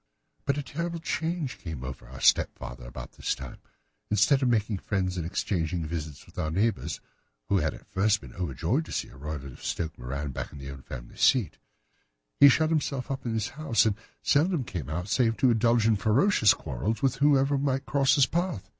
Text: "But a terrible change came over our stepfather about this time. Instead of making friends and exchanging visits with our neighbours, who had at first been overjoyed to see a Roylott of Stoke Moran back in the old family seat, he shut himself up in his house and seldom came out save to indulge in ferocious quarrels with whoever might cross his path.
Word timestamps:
"But 0.45 0.57
a 0.57 0.63
terrible 0.63 0.97
change 0.99 1.59
came 1.59 1.83
over 1.83 2.07
our 2.07 2.21
stepfather 2.21 2.87
about 2.87 3.11
this 3.11 3.35
time. 3.35 3.59
Instead 4.09 4.41
of 4.41 4.49
making 4.49 4.79
friends 4.79 5.15
and 5.15 5.27
exchanging 5.27 5.85
visits 5.85 6.25
with 6.25 6.39
our 6.39 6.49
neighbours, 6.49 6.99
who 7.49 7.57
had 7.59 7.75
at 7.75 7.85
first 7.85 8.19
been 8.19 8.33
overjoyed 8.33 8.83
to 8.85 8.91
see 8.91 9.09
a 9.09 9.15
Roylott 9.15 9.51
of 9.51 9.63
Stoke 9.63 9.95
Moran 9.99 10.31
back 10.31 10.51
in 10.51 10.57
the 10.57 10.71
old 10.71 10.85
family 10.85 11.17
seat, 11.17 11.59
he 12.39 12.49
shut 12.49 12.71
himself 12.71 13.11
up 13.11 13.27
in 13.27 13.35
his 13.35 13.49
house 13.49 13.85
and 13.85 13.95
seldom 14.23 14.63
came 14.63 14.89
out 14.89 15.07
save 15.07 15.37
to 15.37 15.51
indulge 15.51 15.85
in 15.85 15.95
ferocious 15.95 16.55
quarrels 16.55 17.03
with 17.03 17.17
whoever 17.17 17.55
might 17.59 17.85
cross 17.85 18.15
his 18.15 18.25
path. 18.25 18.67